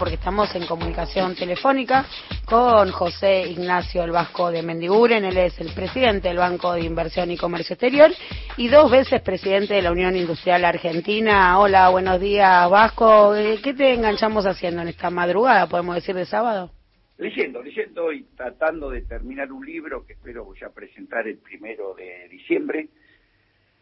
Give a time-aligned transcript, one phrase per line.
[0.00, 2.06] porque estamos en comunicación telefónica
[2.46, 7.30] con José Ignacio El Vasco de Mendiguren, él es el presidente del Banco de Inversión
[7.30, 8.10] y Comercio Exterior
[8.56, 11.58] y dos veces presidente de la Unión Industrial Argentina.
[11.58, 16.24] Hola, buenos días Vasco, eh, ¿qué te enganchamos haciendo en esta madrugada, podemos decir, de
[16.24, 16.70] sábado?
[17.18, 22.26] Leyendo, leyendo y tratando de terminar un libro que espero ya presentar el primero de
[22.30, 22.88] diciembre.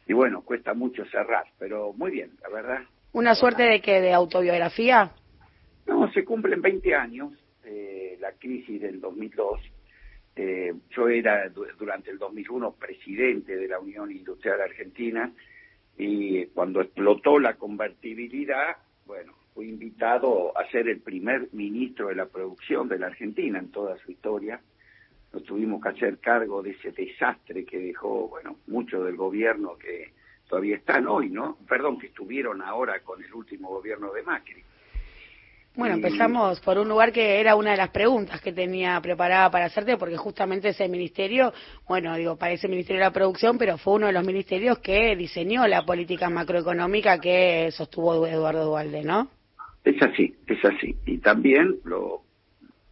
[0.08, 2.80] Y bueno, cuesta mucho cerrar, pero muy bien, la verdad.
[3.12, 5.12] ¿Una suerte de que de autobiografía?
[5.88, 7.32] No, se cumplen 20 años
[7.64, 9.60] de la crisis del 2002.
[10.36, 15.32] Eh, yo era durante el 2001 presidente de la Unión Industrial Argentina
[15.96, 18.76] y cuando explotó la convertibilidad,
[19.06, 23.72] bueno, fui invitado a ser el primer ministro de la producción de la Argentina en
[23.72, 24.60] toda su historia.
[25.32, 30.12] Nos tuvimos que hacer cargo de ese desastre que dejó, bueno, mucho del gobierno que
[30.48, 31.56] todavía están hoy, ¿no?
[31.66, 34.62] Perdón, que estuvieron ahora con el último gobierno de Macri.
[35.74, 39.66] Bueno, empezamos por un lugar que era una de las preguntas que tenía preparada para
[39.66, 41.52] hacerte, porque justamente ese ministerio,
[41.86, 45.66] bueno, digo, parece Ministerio de la Producción, pero fue uno de los ministerios que diseñó
[45.68, 49.30] la política macroeconómica que sostuvo Eduardo Dualde, ¿no?
[49.84, 50.96] Es así, es así.
[51.06, 52.22] Y también lo,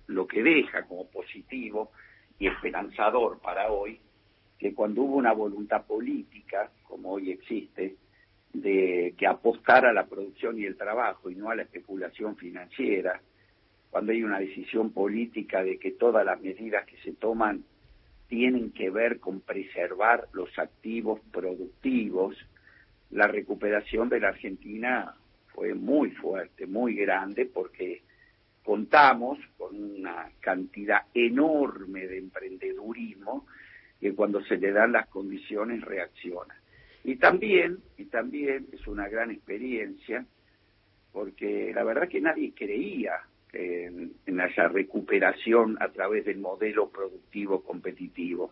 [0.06, 1.91] lo que deja como positivo
[2.39, 3.98] y esperanzador para hoy,
[4.59, 7.97] que cuando hubo una voluntad política, como hoy existe,
[8.52, 13.20] de que apostar a la producción y el trabajo y no a la especulación financiera,
[13.91, 17.64] cuando hay una decisión política de que todas las medidas que se toman
[18.28, 22.36] tienen que ver con preservar los activos productivos,
[23.11, 25.14] la recuperación de la Argentina
[25.55, 28.03] fue muy fuerte, muy grande, porque
[28.64, 33.47] contamos con una cantidad enorme de emprendedurismo
[34.00, 36.55] que cuando se le dan las condiciones reacciona.
[37.07, 40.27] Y también, y también es una gran experiencia,
[41.12, 43.12] porque la verdad que nadie creía
[43.53, 48.51] en, en esa recuperación a través del modelo productivo competitivo.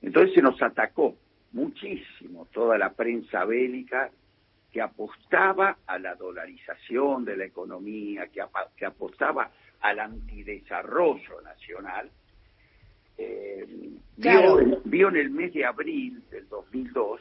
[0.00, 1.16] Entonces se nos atacó
[1.50, 4.12] muchísimo toda la prensa bélica
[4.70, 8.44] que apostaba a la dolarización de la economía, que,
[8.76, 9.50] que apostaba
[9.80, 12.08] al antidesarrollo nacional,
[13.18, 13.66] eh,
[14.18, 17.20] vio, vio en el mes de abril del 2002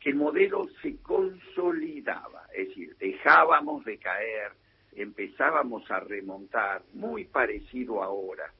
[0.00, 4.52] que el modelo se consolidaba, es decir, dejábamos de caer,
[4.92, 8.52] empezábamos a remontar, muy parecido ahora.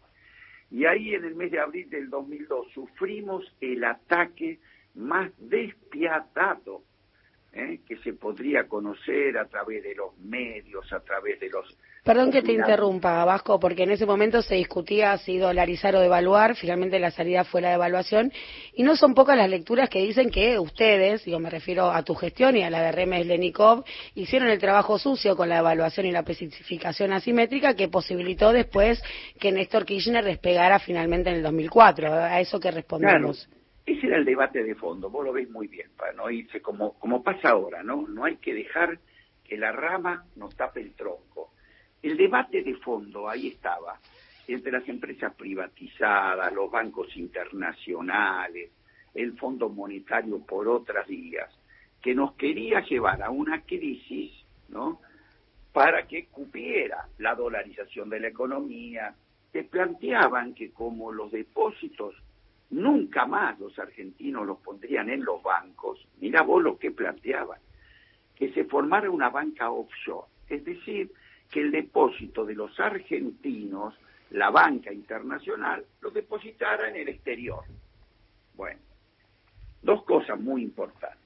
[0.71, 4.59] Y ahí en el mes de abril del 2002 sufrimos el ataque
[4.95, 6.83] más despiadado
[7.53, 7.81] ¿eh?
[7.87, 12.41] que se podría conocer a través de los medios, a través de los Perdón que
[12.41, 17.11] te interrumpa, Vasco, porque en ese momento se discutía si dolarizar o devaluar, finalmente la
[17.11, 18.33] salida fue la devaluación,
[18.73, 22.15] y no son pocas las lecturas que dicen que ustedes, yo me refiero a tu
[22.15, 26.13] gestión y a la de Remes Lenikov, hicieron el trabajo sucio con la devaluación y
[26.13, 29.03] la especificación asimétrica que posibilitó después
[29.39, 32.11] que Néstor Kirchner despegara finalmente en el 2004.
[32.11, 33.49] A eso que respondemos.
[33.89, 36.99] Ese era el debate de fondo, vos lo ves muy bien, para no irse como,
[36.99, 38.07] como pasa ahora, ¿no?
[38.07, 38.99] No hay que dejar
[39.45, 41.53] que la rama nos tape el tronco
[42.03, 43.99] el debate de fondo ahí estaba,
[44.47, 48.71] entre las empresas privatizadas, los bancos internacionales,
[49.15, 51.51] el Fondo Monetario por otras vías,
[52.01, 54.33] que nos quería llevar a una crisis,
[54.69, 55.01] ¿no?
[55.73, 59.15] Para que cupiera la dolarización de la economía,
[59.53, 62.15] que planteaban que como los depósitos
[62.71, 67.61] nunca más los argentinos los pondrían en los bancos, mira vos lo que planteaban,
[68.35, 71.13] que se formara una banca offshore, es decir,
[71.51, 73.95] que el depósito de los argentinos,
[74.31, 77.65] la banca internacional, lo depositara en el exterior.
[78.55, 78.81] Bueno,
[79.83, 81.19] dos cosas muy importantes.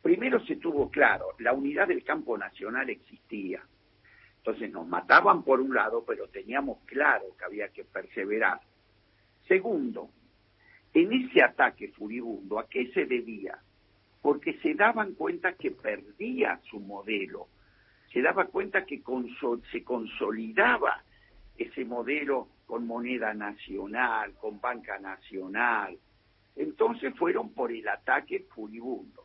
[0.00, 3.62] Primero se tuvo claro, la unidad del campo nacional existía.
[4.38, 8.60] Entonces nos mataban por un lado, pero teníamos claro que había que perseverar.
[9.48, 10.10] Segundo,
[10.94, 13.58] en ese ataque furibundo, ¿a qué se debía?
[14.22, 17.48] Porque se daban cuenta que perdía su modelo,
[18.12, 19.02] se daba cuenta que
[19.72, 21.02] se consolidaba
[21.58, 25.98] ese modelo con moneda nacional, con banca nacional.
[26.56, 29.24] Entonces fueron por el ataque furibundo.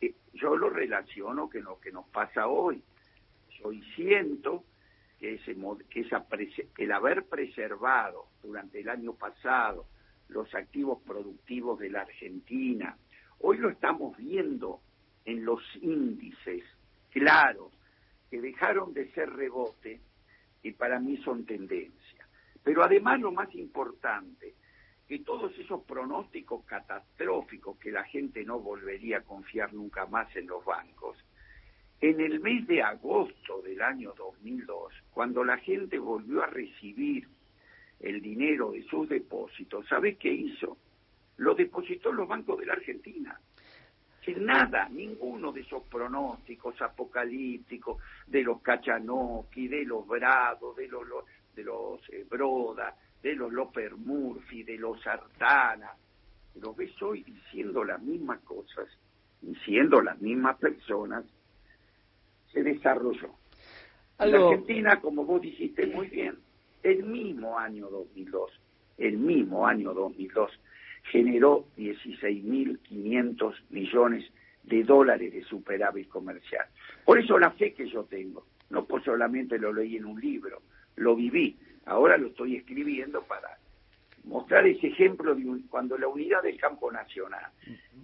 [0.00, 2.82] Eh, yo lo relaciono con lo que nos pasa hoy.
[3.60, 4.64] Yo siento
[5.20, 5.56] que, ese,
[5.88, 6.26] que esa,
[6.78, 9.86] el haber preservado durante el año pasado
[10.34, 12.98] los activos productivos de la Argentina,
[13.38, 14.80] hoy lo estamos viendo
[15.24, 16.64] en los índices
[17.10, 17.72] claros
[18.28, 20.00] que dejaron de ser rebote
[20.62, 22.26] y para mí son tendencia.
[22.64, 24.54] Pero además lo más importante,
[25.06, 30.48] que todos esos pronósticos catastróficos que la gente no volvería a confiar nunca más en
[30.48, 31.16] los bancos,
[32.00, 37.28] En el mes de agosto del año 2002, cuando la gente volvió a recibir
[38.04, 40.76] el dinero de sus depósitos, ¿sabés qué hizo?
[41.38, 43.40] Lo depositó en los bancos de la Argentina.
[44.22, 51.06] Sin nada, ninguno de esos pronósticos apocalípticos de los Cachanocchi, de los Brado, de los,
[51.54, 55.90] de los eh, Broda, de los Loper Murphy, de los Artana,
[56.60, 58.86] lo ves hoy diciendo las mismas cosas
[59.42, 61.24] y siendo las mismas personas
[62.52, 63.34] se desarrolló.
[64.18, 66.38] La Argentina, como vos dijiste muy bien,
[66.84, 68.52] el mismo año 2002,
[68.98, 70.60] el mismo año 2002,
[71.10, 74.24] generó 16.500 millones
[74.62, 76.66] de dólares de superávit comercial.
[77.04, 80.62] Por eso la fe que yo tengo, no por solamente lo leí en un libro,
[80.96, 83.58] lo viví, ahora lo estoy escribiendo para
[84.24, 87.50] mostrar ese ejemplo de cuando la unidad del campo nacional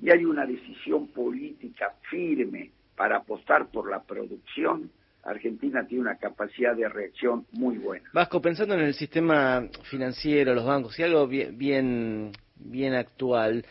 [0.02, 4.90] y hay una decisión política firme para apostar por la producción,
[5.22, 8.08] Argentina tiene una capacidad de reacción muy buena.
[8.12, 13.64] Vasco, pensando en el sistema financiero, los bancos, y algo bien, bien, actual,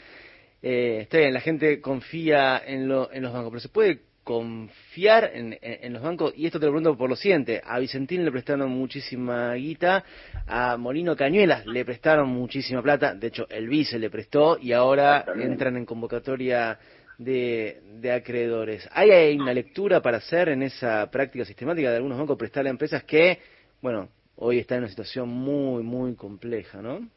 [0.62, 5.32] eh, está bien, la gente confía en, lo, en los bancos, pero se puede confiar
[5.34, 8.32] en, en, los bancos, y esto te lo pregunto por lo siguiente, a Vicentín le
[8.32, 10.04] prestaron muchísima guita,
[10.46, 15.26] a Molino Cañuelas le prestaron muchísima plata, de hecho el vice le prestó y ahora
[15.36, 16.78] entran en convocatoria
[17.20, 18.90] de, acreedores.
[18.94, 23.04] ¿Hay, una lectura para hacer en esa práctica sistemática de algunos bancos prestar a empresas
[23.04, 23.40] que,
[23.82, 27.08] bueno, hoy están en una situación muy, muy compleja, ¿no?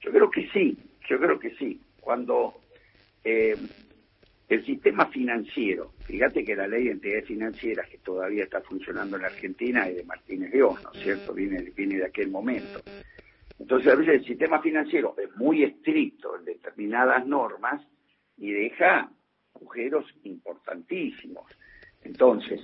[0.00, 0.78] Yo creo que sí,
[1.08, 1.80] yo creo que sí.
[2.00, 2.60] Cuando
[3.24, 3.56] eh,
[4.48, 9.22] el sistema financiero, fíjate que la ley de entidades financieras que todavía está funcionando en
[9.22, 11.32] la Argentina es de Martínez León, ¿no es cierto?
[11.32, 12.80] Viene, viene de aquel momento.
[13.58, 17.82] Entonces, a veces el sistema financiero es muy estricto en determinadas normas
[18.38, 19.10] y deja
[19.54, 21.50] agujeros importantísimos.
[22.02, 22.60] Entonces,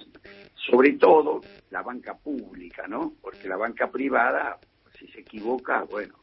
[0.54, 1.40] sobre todo
[1.70, 3.14] la banca pública, ¿no?
[3.20, 4.58] Porque la banca privada,
[4.98, 6.14] si se equivoca, bueno,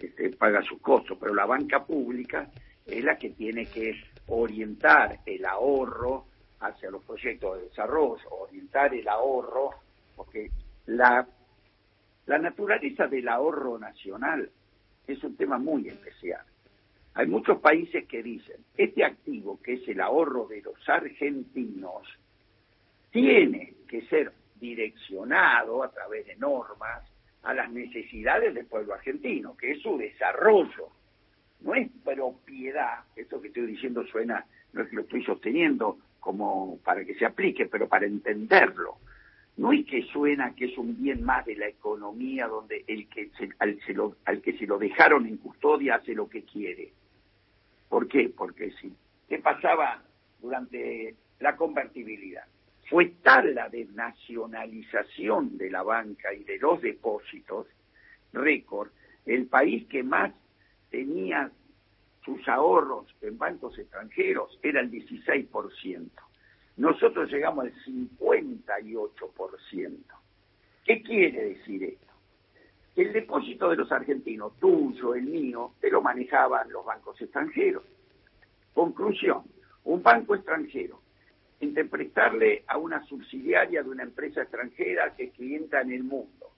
[0.00, 2.50] este, paga sus costos, pero la banca pública
[2.86, 3.94] es la que tiene que
[4.28, 6.26] orientar el ahorro
[6.60, 9.70] hacia los proyectos de desarrollo, orientar el ahorro,
[10.16, 10.50] porque
[10.86, 11.26] la,
[12.26, 14.50] la naturaleza del ahorro nacional
[15.06, 16.44] es un tema muy especial.
[17.18, 22.06] Hay muchos países que dicen, este activo, que es el ahorro de los argentinos,
[23.10, 24.30] tiene que ser
[24.60, 27.02] direccionado a través de normas
[27.42, 30.90] a las necesidades del pueblo argentino, que es su desarrollo.
[31.62, 36.78] No es propiedad, esto que estoy diciendo suena, no es que lo estoy sosteniendo como
[36.84, 38.98] para que se aplique, pero para entenderlo.
[39.56, 43.32] No es que suena que es un bien más de la economía donde el que
[43.58, 43.76] al,
[44.24, 46.92] al que se lo dejaron en custodia hace lo que quiere.
[47.88, 48.32] ¿Por qué?
[48.36, 48.92] Porque sí.
[49.28, 50.02] ¿Qué pasaba
[50.40, 52.44] durante la convertibilidad?
[52.88, 57.66] Fue tal la desnacionalización de la banca y de los depósitos,
[58.32, 58.88] récord,
[59.26, 60.32] el país que más
[60.90, 61.52] tenía
[62.24, 66.08] sus ahorros en bancos extranjeros era el 16%.
[66.76, 69.98] Nosotros llegamos al 58%.
[70.84, 72.07] ¿Qué quiere decir esto?
[72.98, 77.84] El depósito de los argentinos, tuyo, el mío, te lo manejaban los bancos extranjeros.
[78.74, 79.44] Conclusión,
[79.84, 81.00] un banco extranjero,
[81.60, 86.50] entre prestarle a una subsidiaria de una empresa extranjera que es clienta en el mundo,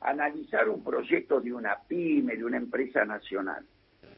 [0.00, 3.64] analizar un proyecto de una pyme, de una empresa nacional,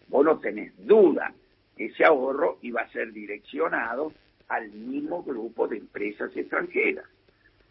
[0.09, 1.35] vos no tenés duda
[1.77, 4.15] que ese ahorro iba a ser direccionado
[4.49, 7.05] al mismo grupo de empresas extranjeras.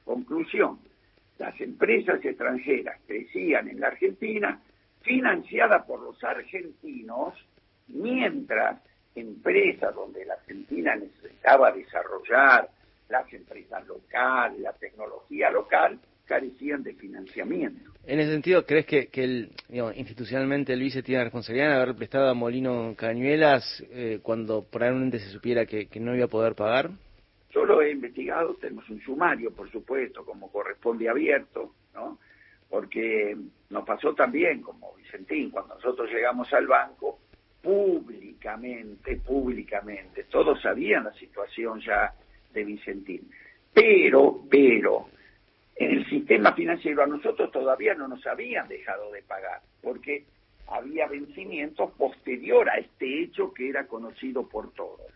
[0.04, 0.78] Conclusión,
[1.38, 4.62] las empresas extranjeras crecían en la Argentina,
[5.02, 7.34] financiadas por los argentinos,
[7.88, 8.82] mientras
[9.14, 12.70] empresas donde la Argentina necesitaba desarrollar
[13.10, 17.92] las empresas locales, la tecnología local, carecían de financiamiento.
[18.04, 19.52] En ese sentido, ¿crees que, el,
[19.96, 25.30] institucionalmente el vice tiene responsabilidad de haber prestado a Molino Cañuelas eh, cuando probablemente se
[25.30, 26.90] supiera que no iba a poder pagar?
[27.56, 32.20] Yo lo he investigado, tenemos un sumario, por supuesto, como corresponde abierto, ¿no?
[32.70, 33.34] Porque
[33.70, 37.18] nos pasó también, como Vicentín, cuando nosotros llegamos al banco,
[37.62, 42.14] públicamente, públicamente, todos sabían la situación ya
[42.54, 43.32] de Vicentín.
[43.74, 45.08] Pero, pero,
[45.78, 50.26] en el sistema financiero a nosotros todavía no nos habían dejado de pagar, porque
[50.68, 55.16] había vencimientos posterior a este hecho que era conocido por todos.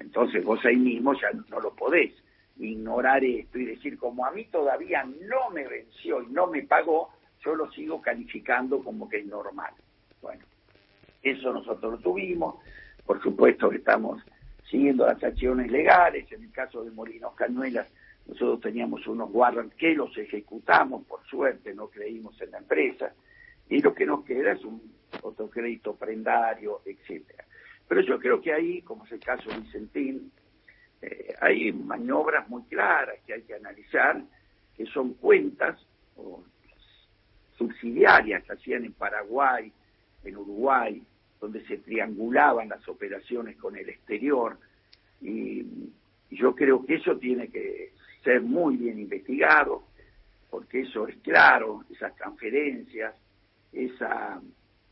[0.00, 2.12] Entonces vos ahí mismo ya no lo podés
[2.58, 7.10] ignorar esto y decir, como a mí todavía no me venció y no me pagó,
[7.44, 9.72] yo lo sigo calificando como que es normal.
[10.20, 10.44] Bueno,
[11.22, 12.56] eso nosotros lo tuvimos,
[13.06, 14.22] por supuesto que estamos
[14.68, 16.30] siguiendo las acciones legales.
[16.32, 17.88] En el caso de Molinos Cañuelas,
[18.26, 23.12] nosotros teníamos unos warrants que los ejecutamos, por suerte, no creímos en la empresa,
[23.68, 24.80] y lo que nos queda es un
[25.22, 27.44] otro crédito prendario, etcétera.
[27.90, 30.30] Pero yo creo que ahí, como es el caso de Vicentín,
[31.02, 34.22] eh, hay maniobras muy claras que hay que analizar,
[34.76, 35.76] que son cuentas
[36.16, 36.44] o
[37.58, 39.72] subsidiarias que hacían en Paraguay,
[40.22, 41.02] en Uruguay,
[41.40, 44.56] donde se triangulaban las operaciones con el exterior.
[45.20, 45.66] Y
[46.30, 47.92] yo creo que eso tiene que
[48.22, 49.82] ser muy bien investigado,
[50.48, 53.16] porque eso es claro, esas transferencias,
[53.72, 54.40] esas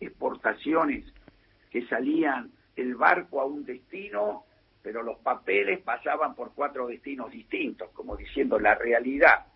[0.00, 1.04] exportaciones
[1.70, 4.44] que salían el barco a un destino,
[4.82, 9.46] pero los papeles pasaban por cuatro destinos distintos, como diciendo la realidad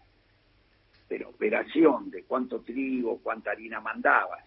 [1.08, 4.44] de la operación, de cuánto trigo, cuánta harina mandabas,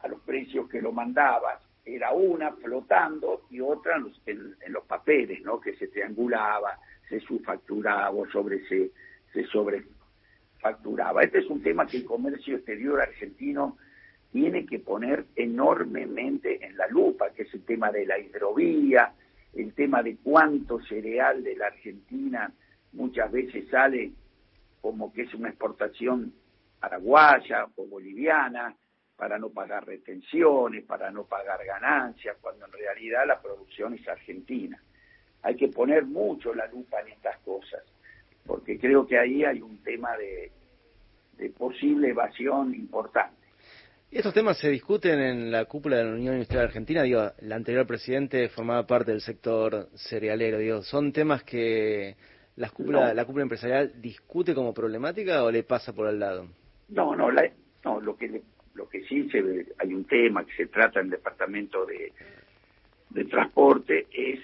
[0.00, 3.96] a los precios que lo mandabas, era una flotando y otra
[4.26, 5.60] en los, papeles, ¿no?
[5.60, 8.90] Que se triangulaba, se subfacturaba o sobre se,
[9.32, 11.22] se sobrefacturaba.
[11.22, 13.78] Este es un tema que el comercio exterior argentino
[14.36, 19.14] tiene que poner enormemente en la lupa, que es el tema de la hidrovía,
[19.54, 22.52] el tema de cuánto cereal de la Argentina
[22.92, 24.12] muchas veces sale
[24.82, 26.34] como que es una exportación
[26.78, 28.76] paraguaya o boliviana,
[29.16, 34.78] para no pagar retenciones, para no pagar ganancias, cuando en realidad la producción es argentina.
[35.44, 37.82] Hay que poner mucho la lupa en estas cosas,
[38.44, 40.52] porque creo que ahí hay un tema de,
[41.56, 43.35] posible evasión importante.
[44.16, 47.02] Estos temas se discuten en la cúpula de la Unión Industrial Argentina.
[47.02, 50.56] Digo, el anterior presidente formaba parte del sector cerealero.
[50.56, 52.16] Digo, ¿son temas que
[52.56, 56.48] la cúpula, la cúpula empresarial discute como problemática o le pasa por al lado?
[56.88, 57.30] No, no,
[57.84, 58.40] no lo que
[58.72, 62.10] lo que sí se hay un tema que se trata en el departamento de,
[63.10, 64.40] de transporte es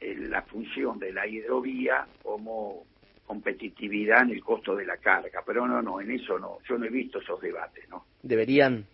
[0.00, 2.86] eh, la función de la hidrovía como
[3.26, 6.86] competitividad en el costo de la carga, pero no, no, en eso no, yo no
[6.86, 8.06] he visto esos debates, ¿no?
[8.22, 8.86] ¿Deberían?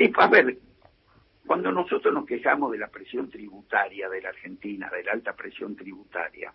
[0.00, 0.56] Sí, a ver,
[1.46, 5.76] cuando nosotros nos quejamos de la presión tributaria de la Argentina, de la alta presión
[5.76, 6.54] tributaria,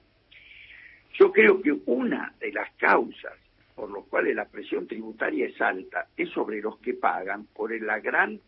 [1.13, 3.33] yo creo que una de las causas
[3.75, 7.99] por lo cual la presión tributaria es alta, es sobre los que pagan por la
[7.99, 8.39] gran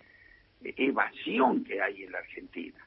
[0.63, 2.83] evasión que hay en la Argentina.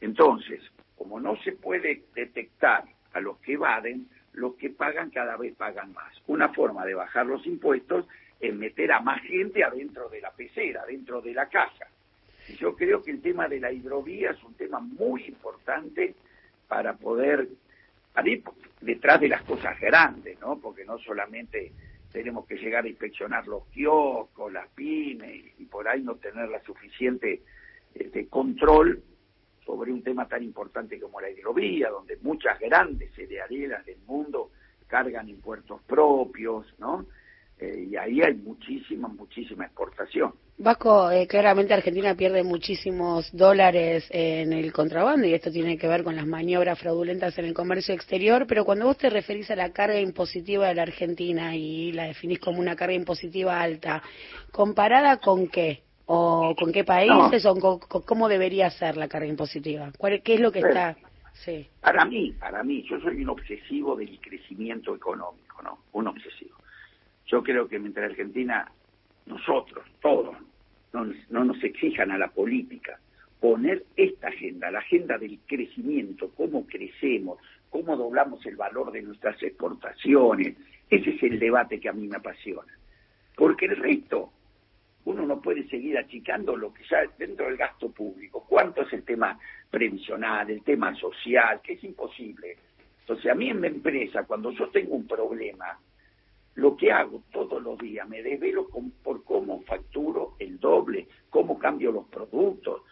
[0.00, 0.60] Entonces,
[0.96, 5.92] como no se puede detectar a los que evaden, los que pagan cada vez pagan
[5.92, 6.12] más.
[6.26, 8.06] Una forma de bajar los impuestos
[8.42, 11.86] es meter a más gente adentro de la pecera, dentro de la caja.
[12.48, 16.16] Y yo creo que el tema de la hidrovía es un tema muy importante
[16.66, 17.48] para poder
[18.24, 18.42] ir
[18.80, 20.58] detrás de las cosas grandes, ¿no?
[20.58, 21.70] Porque no solamente
[22.10, 26.60] tenemos que llegar a inspeccionar los kioscos, las pymes y por ahí no tener la
[26.64, 27.42] suficiente
[27.94, 29.00] este, control
[29.64, 34.50] sobre un tema tan importante como la hidrovía, donde muchas grandes cerealeras del mundo
[34.88, 37.06] cargan impuestos propios, ¿no?
[37.62, 40.34] Eh, y ahí hay muchísima, muchísima exportación.
[40.58, 46.02] Vasco, eh, claramente Argentina pierde muchísimos dólares en el contrabando y esto tiene que ver
[46.02, 49.72] con las maniobras fraudulentas en el comercio exterior, pero cuando vos te referís a la
[49.72, 54.02] carga impositiva de la Argentina y la definís como una carga impositiva alta,
[54.50, 55.82] ¿comparada con qué?
[56.06, 57.46] ¿O con qué países?
[57.46, 59.92] ¿O cómo debería ser la carga impositiva?
[60.24, 60.96] ¿Qué es lo que está...?
[61.32, 61.66] Sí.
[61.80, 65.78] Para mí, para mí, yo soy un obsesivo del crecimiento económico, ¿no?
[65.92, 66.56] Un obsesivo.
[67.26, 68.70] Yo creo que mientras Argentina,
[69.26, 70.36] nosotros, todos,
[70.92, 72.98] no, no nos exijan a la política
[73.40, 77.38] poner esta agenda, la agenda del crecimiento, cómo crecemos,
[77.70, 80.56] cómo doblamos el valor de nuestras exportaciones,
[80.88, 82.72] ese es el debate que a mí me apasiona.
[83.34, 84.30] Porque el resto,
[85.06, 88.44] uno no puede seguir achicando lo que ya dentro del gasto público.
[88.48, 89.38] ¿Cuánto es el tema
[89.70, 91.60] previsional, el tema social?
[91.62, 92.56] Que es imposible.
[93.00, 95.78] Entonces, a mí en mi empresa, cuando yo tengo un problema,
[96.54, 98.68] lo que hago todos los días, me desvelo
[99.02, 102.82] por cómo facturo el doble, cómo cambio los productos.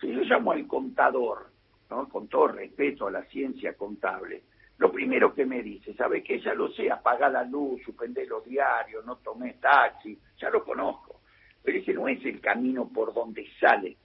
[0.00, 1.50] Si yo llamo al contador,
[1.88, 4.42] con todo respeto a la ciencia contable,
[4.78, 6.38] lo primero que me dice, ¿sabe qué?
[6.40, 11.20] Ya lo sé, apaga la luz, suspender los diarios, no tomé taxi, ya lo conozco.
[11.62, 13.96] Pero ese no es el camino por donde sale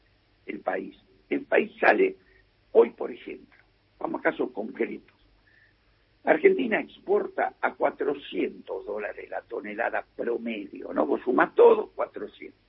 [0.46, 0.98] el país.
[1.30, 2.16] El país sale
[2.72, 3.60] hoy, por ejemplo,
[4.00, 5.11] vamos a casos concretos.
[6.24, 11.06] Argentina exporta a 400 dólares la tonelada promedio, ¿no?
[11.06, 12.60] Vos sumás todo, 400.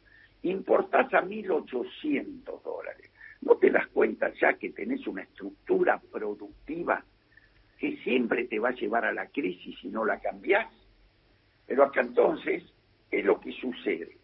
[0.44, 3.10] Importás a 1.800 dólares.
[3.42, 7.04] ¿No te das cuenta ya que tenés una estructura productiva
[7.78, 10.68] que siempre te va a llevar a la crisis si no la cambiás?
[11.66, 12.64] Pero acá entonces
[13.10, 14.16] es lo que sucede.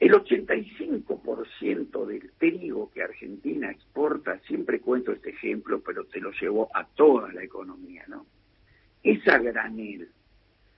[0.00, 6.70] El 85% del trigo que Argentina exporta, siempre cuento este ejemplo, pero te lo llevo
[6.74, 8.24] a toda la economía, ¿no?
[9.02, 10.08] Es a granel.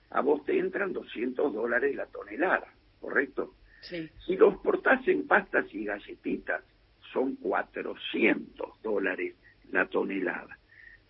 [0.09, 2.67] A vos te entran 200 dólares la tonelada,
[2.99, 3.53] ¿correcto?
[3.79, 4.09] Sí.
[4.25, 6.61] Si lo exportás en pastas y galletitas,
[7.13, 9.35] son 400 dólares
[9.71, 10.57] la tonelada.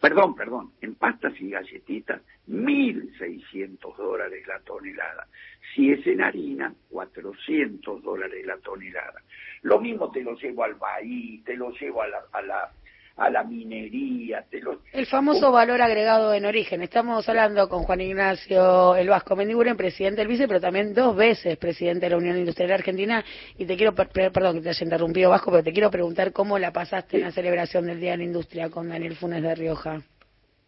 [0.03, 5.29] Perdón, perdón, en pastas y galletitas, 1.600 dólares la tonelada.
[5.73, 9.21] Si es en harina, 400 dólares la tonelada.
[9.61, 12.69] Lo mismo te lo llevo al maíz, te lo llevo a la, a la,
[13.15, 14.43] a la minería.
[14.49, 14.81] Te lo...
[14.91, 16.81] El famoso valor agregado en origen.
[16.81, 21.57] Estamos hablando con Juan Ignacio El Vasco Mendiguren, presidente del vice, pero también dos veces
[21.57, 23.23] presidente de la Unión Industrial Argentina.
[23.57, 26.71] Y te quiero, perdón que te haya interrumpido Vasco, pero te quiero preguntar cómo la
[26.71, 30.01] pasaste en la celebración del Día de la Industria con Daniel Funes de Rioja.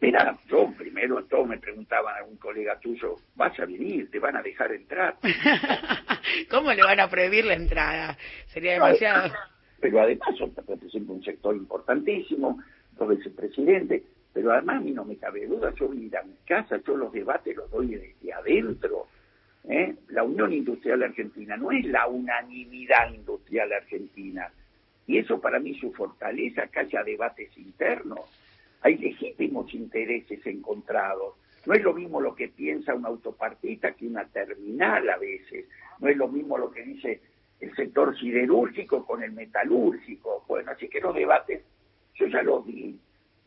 [0.01, 4.35] Mira, yo primero todos me preguntaban a un colega tuyo, vas a venir, te van
[4.35, 5.15] a dejar entrar.
[6.51, 8.17] ¿Cómo le van a prohibir la entrada?
[8.47, 9.33] Sería demasiado.
[9.85, 12.57] Pero además yo represento un sector importantísimo,
[12.97, 14.01] dos veces presidente,
[14.33, 16.81] pero además a mí no me cabe duda, yo voy a ir a mi casa,
[16.83, 19.05] yo los debates los doy desde adentro.
[19.69, 19.93] ¿eh?
[20.07, 24.51] La Unión Industrial Argentina no es la unanimidad industrial argentina.
[25.05, 28.21] Y eso para mí su fortaleza, que haya debates internos
[28.81, 31.35] hay legítimos intereses encontrados.
[31.67, 35.67] No es lo mismo lo que piensa una autopartita que una terminal a veces.
[35.99, 37.21] No es lo mismo lo que dice
[37.59, 40.43] el sector siderúrgico con el metalúrgico.
[40.47, 41.63] Bueno, así que los debates,
[42.15, 43.00] yo ya los di,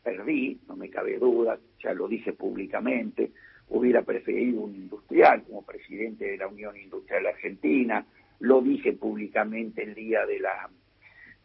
[0.03, 3.31] perdí, no me cabe duda, ya lo dije públicamente,
[3.69, 8.05] hubiera preferido un industrial como presidente de la Unión Industrial Argentina,
[8.39, 10.69] lo dije públicamente el día de la,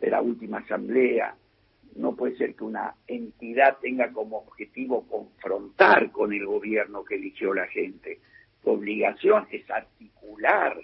[0.01, 1.37] de la última asamblea,
[1.97, 7.55] no puede ser que una entidad tenga como objetivo confrontar con el gobierno que eligió
[7.55, 8.19] la gente.
[8.63, 10.77] Su obligación es articular,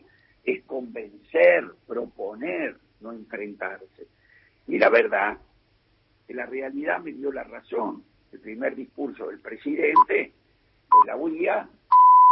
[0.44, 4.06] es convencer, proponer, no enfrentarse.
[4.66, 5.38] Y la verdad,
[6.26, 8.04] que la realidad me dio la razón.
[8.32, 11.68] El primer discurso del presidente de la UIA,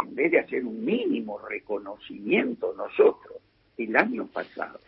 [0.04, 3.38] en vez de hacer un mínimo reconocimiento nosotros,
[3.76, 4.80] el año pasado,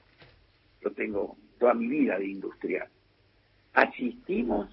[0.81, 2.89] yo tengo toda mi vida de industrial,
[3.75, 4.69] asistimos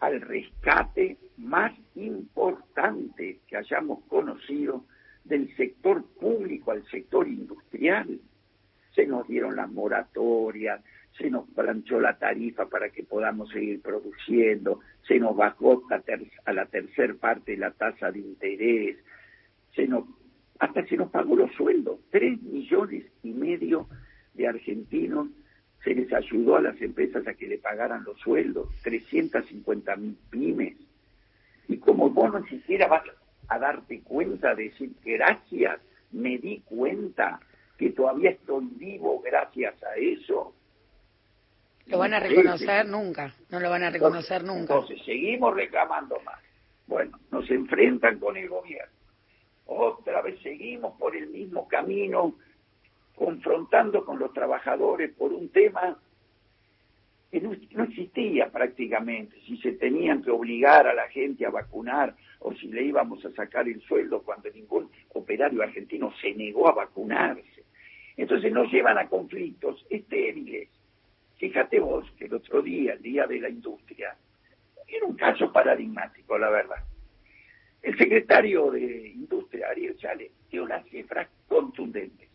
[0.00, 4.84] al rescate más importante que hayamos conocido
[5.24, 8.20] del sector público al sector industrial.
[8.94, 10.82] Se nos dieron las moratorias,
[11.18, 16.66] se nos planchó la tarifa para que podamos seguir produciendo, se nos bajó a la
[16.66, 18.96] tercera parte la tasa de interés,
[19.74, 20.04] se nos,
[20.58, 23.88] hasta se nos pagó los sueldos, tres millones y medio
[24.34, 25.28] de argentinos
[25.84, 30.76] se les ayudó a las empresas a que le pagaran los sueldos, 350 mil pymes.
[31.68, 33.02] Y como vos no siquiera vas
[33.48, 35.80] a darte cuenta de decir gracias,
[36.12, 37.40] me di cuenta
[37.76, 40.54] que todavía estoy vivo gracias a eso.
[41.86, 44.74] Lo van a reconocer nunca, no lo van a reconocer nunca.
[44.74, 46.38] Entonces, seguimos reclamando más.
[46.86, 48.92] Bueno, nos enfrentan con el gobierno.
[49.66, 52.34] Otra vez seguimos por el mismo camino
[53.14, 55.98] confrontando con los trabajadores por un tema
[57.32, 62.52] que no, existía prácticamente, si se tenían que obligar a la gente a vacunar o
[62.52, 67.64] si le íbamos a sacar el sueldo cuando ningún operario argentino se negó a vacunarse.
[68.18, 70.68] Entonces nos llevan a conflictos estériles.
[71.38, 74.14] Fíjate vos que el otro día, el Día de la Industria,
[74.86, 76.84] era un caso paradigmático, la verdad.
[77.80, 82.28] El secretario de Industria, Ariel Chale, dio las cifras contundentes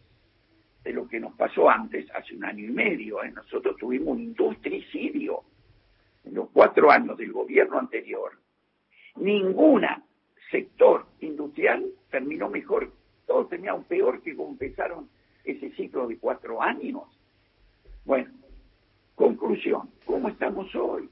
[0.87, 3.21] de lo que nos pasó antes, hace un año y medio.
[3.21, 3.29] ¿eh?
[3.31, 5.43] Nosotros tuvimos un industricidio
[6.23, 8.31] en los cuatro años del gobierno anterior.
[9.17, 10.01] Ninguna
[10.49, 12.89] sector industrial terminó mejor,
[13.25, 15.09] todos tenían peor que como empezaron
[15.43, 17.03] ese ciclo de cuatro años.
[18.05, 18.31] Bueno,
[19.15, 21.09] conclusión, ¿cómo estamos hoy?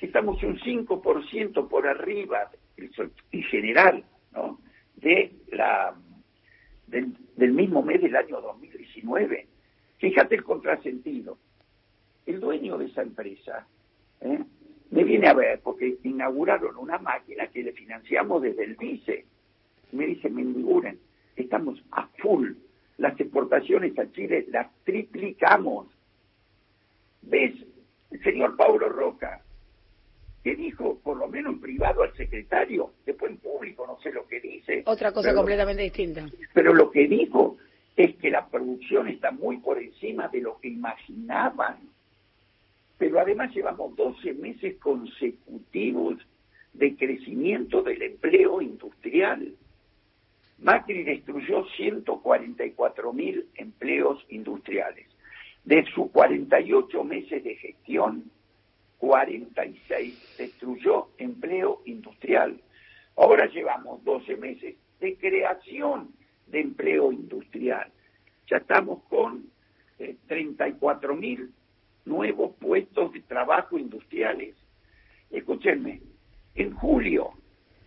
[0.00, 4.04] Estamos un 5% por arriba en general
[4.96, 5.94] de la
[6.86, 9.46] del, mismo mes del año 2019.
[9.98, 11.38] Fíjate el contrasentido.
[12.26, 13.66] El dueño de esa empresa
[14.20, 14.40] ¿eh?
[14.90, 19.24] me viene a ver porque inauguraron una máquina que le financiamos desde el vice.
[19.92, 20.98] Me dice, Mendiguren,
[21.36, 22.52] estamos a full.
[22.98, 25.86] Las exportaciones a Chile las triplicamos.
[27.22, 27.54] ¿Ves?
[28.10, 29.42] El señor Paulo Roca,
[30.46, 34.28] que dijo, por lo menos en privado al secretario, después en público no sé lo
[34.28, 34.84] que dice.
[34.86, 36.24] Otra cosa completamente distinta.
[36.54, 37.56] Pero lo que dijo
[37.96, 41.78] es que la producción está muy por encima de lo que imaginaban.
[42.96, 46.24] Pero además llevamos 12 meses consecutivos
[46.74, 49.52] de crecimiento del empleo industrial.
[50.60, 55.08] Macri destruyó 144 mil empleos industriales.
[55.64, 58.30] De sus 48 meses de gestión,
[58.98, 62.60] 46 destruyó empleo industrial.
[63.16, 66.10] Ahora llevamos 12 meses de creación
[66.46, 67.90] de empleo industrial.
[68.50, 69.46] Ya estamos con
[70.28, 71.52] 34 eh, mil
[72.04, 74.54] nuevos puestos de trabajo industriales.
[75.30, 76.00] Escúchenme,
[76.54, 77.32] en julio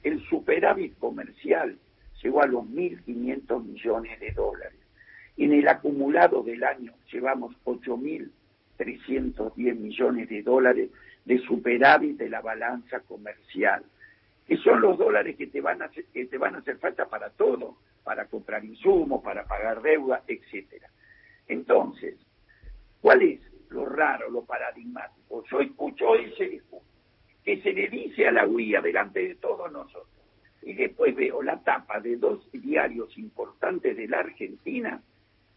[0.03, 1.77] el superávit comercial
[2.21, 4.79] llegó a los 1.500 millones de dólares.
[5.37, 7.55] En el acumulado del año llevamos
[8.79, 10.89] 8.310 millones de dólares
[11.25, 13.83] de superávit de la balanza comercial,
[14.47, 17.07] que son los dólares que te van a hacer, que te van a hacer falta
[17.07, 20.89] para todo, para comprar insumos, para pagar deuda, etcétera.
[21.47, 22.15] Entonces,
[23.01, 25.43] ¿cuál es lo raro, lo paradigmático?
[25.51, 26.85] Yo escucho ese discurso
[27.43, 30.07] que se le dice a la UIA delante de todos nosotros.
[30.61, 35.01] Y después veo la tapa de dos diarios importantes de la Argentina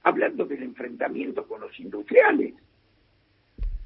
[0.05, 2.55] hablando del enfrentamiento con los industriales.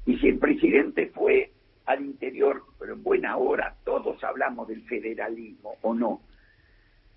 [0.07, 1.51] Y si el presidente fue
[1.85, 6.21] al interior, pero en buena hora, todos hablamos del federalismo, ¿o no?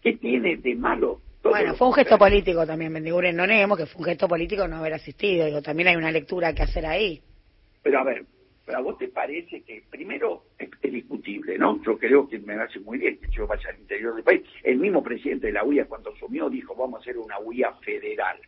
[0.03, 1.21] ¿Qué tiene de malo?
[1.43, 4.77] bueno, fue un gesto político también, Mendiguren, no neguemos que fue un gesto político no
[4.77, 7.23] haber asistido, digo, también hay una lectura que hacer ahí.
[7.83, 8.25] Pero a ver,
[8.67, 11.81] pero a vos te parece que primero es, discutible, ¿no?
[11.83, 14.43] Yo creo que me hace muy bien que yo vaya al interior del país.
[14.65, 18.39] El mismo presidente de la UIA cuando asumió dijo vamos a hacer una UIA federal.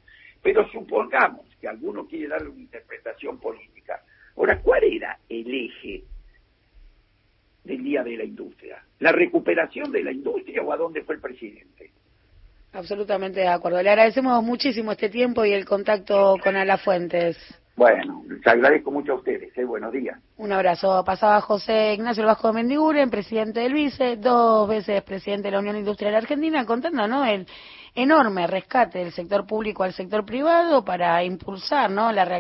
[0.43, 3.72] Pero supongamos que alguno quiere darle una interpretación política.
[4.43, 6.03] Ahora, ¿cuál era el eje
[7.63, 8.83] del Día de la Industria?
[8.99, 11.93] ¿La recuperación de la industria o a dónde fue el presidente?
[12.73, 13.81] Absolutamente de acuerdo.
[13.81, 17.39] Le agradecemos muchísimo este tiempo y el contacto con Alafuentes.
[17.77, 19.57] Bueno, les agradezco mucho a ustedes.
[19.57, 19.65] ¿eh?
[19.65, 20.19] Buenos días.
[20.39, 21.05] Un abrazo.
[21.05, 25.77] Pasaba José Ignacio Vasco de Mendiguren, presidente del Vice, dos veces presidente de la Unión
[25.77, 27.25] Industrial Argentina, contando ¿no?
[27.25, 27.47] el
[27.95, 32.11] enorme rescate del sector público al sector privado para impulsar ¿no?
[32.11, 32.25] la